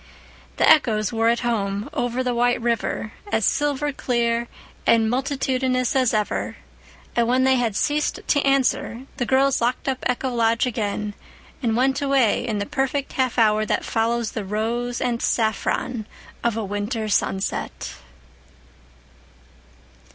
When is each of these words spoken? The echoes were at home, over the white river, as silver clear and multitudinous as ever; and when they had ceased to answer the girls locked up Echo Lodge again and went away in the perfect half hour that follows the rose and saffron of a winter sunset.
The 0.57 0.67
echoes 0.67 1.13
were 1.13 1.29
at 1.29 1.41
home, 1.41 1.87
over 1.93 2.23
the 2.23 2.33
white 2.33 2.59
river, 2.59 3.13
as 3.31 3.45
silver 3.45 3.91
clear 3.93 4.47
and 4.87 5.07
multitudinous 5.11 5.95
as 5.95 6.11
ever; 6.11 6.55
and 7.15 7.27
when 7.27 7.43
they 7.43 7.57
had 7.57 7.75
ceased 7.75 8.19
to 8.25 8.41
answer 8.41 9.01
the 9.17 9.27
girls 9.27 9.61
locked 9.61 9.87
up 9.87 9.99
Echo 10.07 10.33
Lodge 10.33 10.65
again 10.65 11.13
and 11.61 11.77
went 11.77 12.01
away 12.01 12.47
in 12.47 12.57
the 12.57 12.65
perfect 12.65 13.13
half 13.13 13.37
hour 13.37 13.63
that 13.63 13.85
follows 13.85 14.31
the 14.31 14.43
rose 14.43 15.01
and 15.01 15.21
saffron 15.21 16.07
of 16.43 16.57
a 16.57 16.65
winter 16.65 17.07
sunset. 17.07 17.93